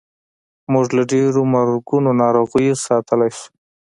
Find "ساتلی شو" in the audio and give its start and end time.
2.85-3.45